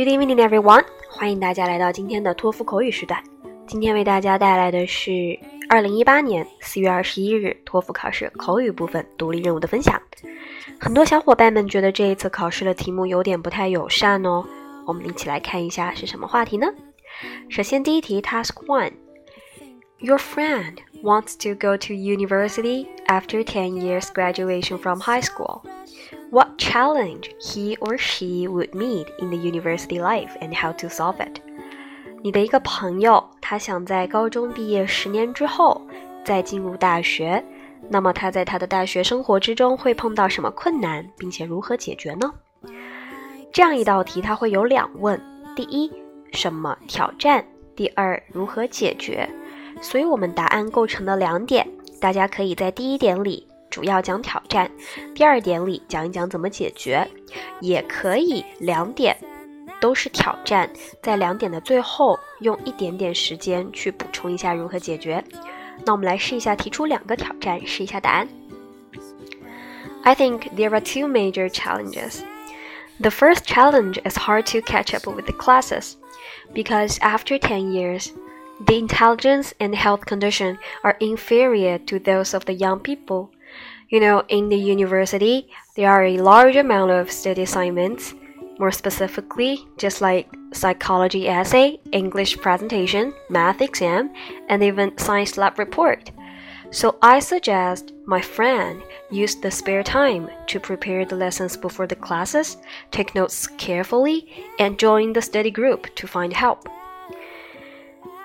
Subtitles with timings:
[0.00, 0.86] Good evening, everyone！
[1.10, 3.22] 欢迎大家来到今天的托福口语时段。
[3.66, 5.38] 今天为大家带来的是
[5.68, 10.00] 二零一八年四月二十一日托福考试口语部分独立任务的分享。
[10.80, 14.42] 很多小伙伴们觉得这一次考试的题目有点不太友善哦。
[14.86, 16.66] 我们一起来看一下是什么话题呢？
[17.50, 25.60] 首先，第一题，Task One：Your friend wants to go to university after ten years graduation from high school.
[26.30, 31.16] What challenge he or she would meet in the university life and how to solve
[31.16, 31.40] it。
[32.22, 35.80] 你的一个朋友，他想在高中毕业十年之后
[36.24, 37.42] 再进入大学，
[37.88, 42.32] 那么他在他的大学生活之中会碰到什么困难，并且如何解决呢？
[43.52, 45.20] 这样一道题，它会有两问：
[45.56, 45.90] 第一，
[46.32, 47.42] 什么挑战；
[47.74, 49.28] 第二，如何解决。
[49.80, 51.66] 所以，我们答案构成了两点，
[52.00, 53.48] 大家可以在第一点里。
[53.69, 54.71] 主要讲挑战，
[55.13, 57.05] 第二点里讲一讲怎么解决，
[57.59, 59.17] 也可以两点
[59.81, 60.69] 都是挑战，
[61.01, 65.21] 在两点的最后用一点点时间去补充一下如何解决。
[65.85, 68.27] 那我们来试一下，提出两个挑战，试一下答案。
[70.03, 72.21] I think there are two major challenges.
[73.01, 75.95] The first challenge is hard to catch up with the classes,
[76.53, 78.11] because after 10 years,
[78.65, 83.31] the intelligence and health condition are inferior to those of the young people.
[83.90, 88.14] you know, in the university, there are a large amount of study assignments.
[88.60, 94.14] More specifically, just like psychology essay, English presentation, math exam,
[94.48, 96.12] and even science lab report.
[96.70, 101.96] So I suggest my friend use the spare time to prepare the lessons before the
[101.96, 102.58] classes,
[102.92, 104.28] take notes carefully,
[104.60, 106.68] and join the study group to find help.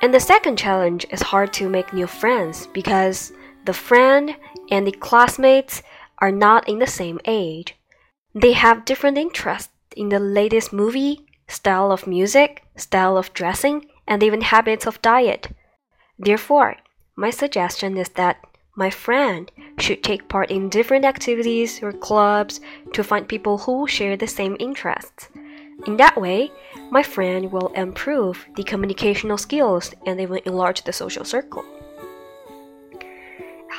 [0.00, 3.32] And the second challenge is hard to make new friends because
[3.70, 4.34] the friend
[4.68, 5.80] and the classmates
[6.18, 7.76] are not in the same age.
[8.34, 14.24] They have different interests in the latest movie, style of music, style of dressing, and
[14.24, 15.54] even habits of diet.
[16.18, 16.78] Therefore,
[17.14, 22.60] my suggestion is that my friend should take part in different activities or clubs
[22.92, 25.28] to find people who share the same interests.
[25.86, 26.50] In that way,
[26.90, 31.64] my friend will improve the communicational skills and even enlarge the social circle.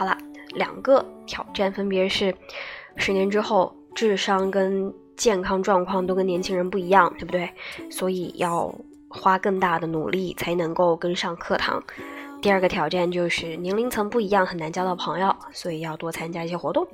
[0.01, 0.17] 好了，
[0.55, 2.33] 两个挑战分别是：
[2.95, 7.47] 十年之后智商跟健康状况都跟年轻人不一样，对不对？
[7.91, 8.73] 所以要
[9.07, 11.83] 花更大的努力才能够跟上课堂。
[12.41, 16.87] 第二个挑战就是年龄层不一样，很难交到朋友，所以要多参加一些活动。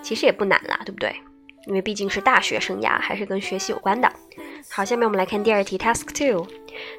[0.00, 1.12] 其实也不难啦，对不对？
[1.66, 4.08] 因为毕竟是大学生涯，还是跟学习有关的。
[4.70, 6.46] 好，下面我们来看第二题，Task Two，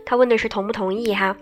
[0.06, 1.38] 他问的是同不同意哈。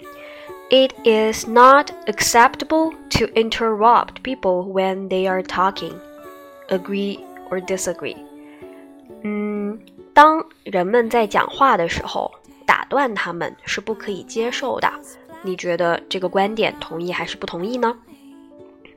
[0.70, 5.94] It is not acceptable to interrupt people when they are talking.
[6.70, 7.20] Agree
[7.50, 8.18] or disagree?
[9.22, 9.80] 嗯，
[10.14, 12.32] 当人们在讲话的时候，
[12.66, 14.92] 打断他们是不可以接受的。
[15.44, 17.96] 你觉得这个观点同意还是不同意呢？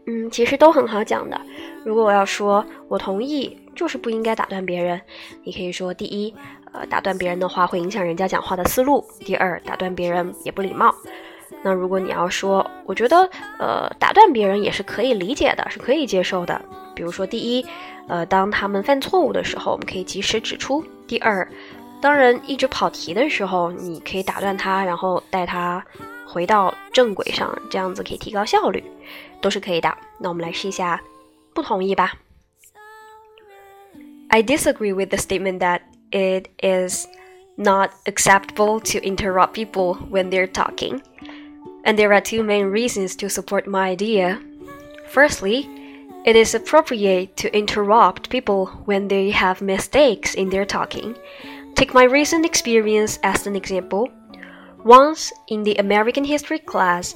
[0.07, 1.39] 嗯，其实都很好讲的。
[1.85, 5.01] 如果我要说我同意，就是不应该打断别人，
[5.45, 6.33] 你可以说：第一，
[6.73, 10.95] 呃，打断别人的话会影响人家讲话的思路；第二，打断别人也不礼貌。
[11.66, 13.30] 那如果你要说，我觉得，
[13.60, 16.60] 呃，打断别人也是可以理解的，是可以接受的。
[16.96, 17.66] 比如说，第一，
[18.08, 21.48] 呃，当他们犯错误的时候，我们可以及时指出；第二，
[22.02, 25.84] 当人一直跑题的时候，你可以打断他，然后带他
[26.26, 28.84] 回到正轨上，这样子可以提高效率，
[29.40, 29.96] 都是可以的。
[30.20, 31.02] 那我们来试一下，
[31.54, 32.14] 不同意吧？
[34.30, 37.06] I disagree with the statement that it is
[37.58, 41.02] not acceptable to interrupt people when they're talking.
[41.87, 44.43] And there are two main reasons to support my idea.
[45.09, 45.69] Firstly,
[46.25, 51.17] it is appropriate to interrupt people when they have mistakes in their talking.
[51.77, 54.11] Take my recent experience as an example.
[54.85, 57.15] Once in the American history class,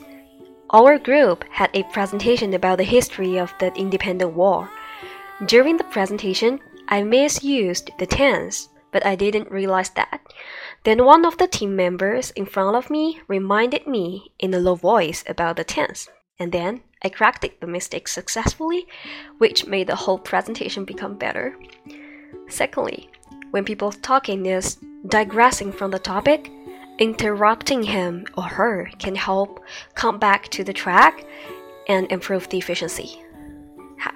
[0.71, 4.71] our group had a presentation about the history of the independent war.
[5.47, 10.21] During the presentation, I misused the tense, but I didn't realize that.
[10.84, 14.76] Then one of the team members in front of me reminded me in a low
[14.76, 16.08] voice about the tense,
[16.40, 18.88] and then I corrected the mistake successfully,
[19.38, 21.56] which made the whole presentation become better.
[22.48, 23.10] Secondly,
[23.52, 24.78] when people talking is
[25.08, 26.52] digressing from the topic,
[27.00, 29.60] interrupting him or her can help
[29.96, 31.26] come back to the track
[31.88, 33.20] and improve the efficiency.
[34.00, 34.12] 好，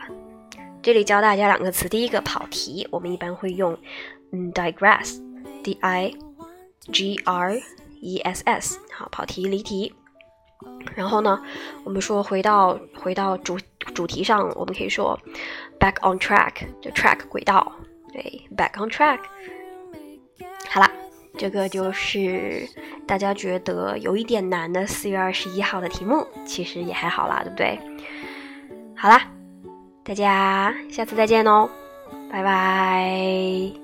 [0.81, 3.77] 这里教大家两个词，第一个跑题，我们一般会用
[4.31, 6.13] 嗯 digress，d i
[6.92, 7.60] G R
[8.00, 9.94] E S S，好，跑题离题。
[10.94, 11.42] 然后呢，
[11.84, 13.58] 我们说回到回到主
[13.94, 15.18] 主题上，我们可以说
[15.78, 17.72] back on track，就 track 轨道，
[18.12, 19.18] 对，back on track。
[20.68, 20.90] 好了，
[21.36, 22.66] 这个就是
[23.06, 27.78] 大家觉得有一点难的四月二十一号的题目，其实也还好啦，对不对？
[28.96, 29.20] 好啦，
[30.02, 31.68] 大家下次再见哦，
[32.30, 33.83] 拜拜。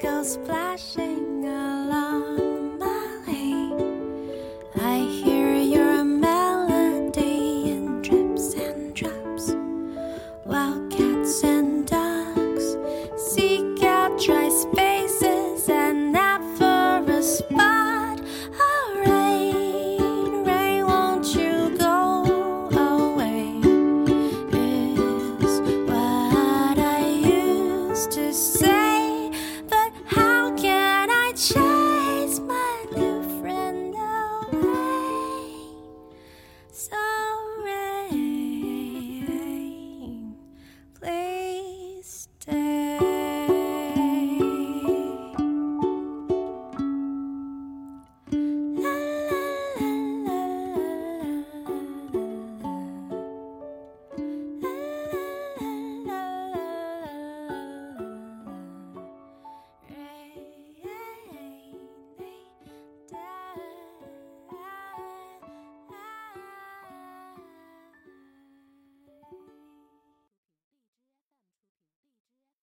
[0.00, 4.30] goes splashing along the lane.
[4.74, 9.54] I hear your melody in drips and drops
[10.44, 10.85] while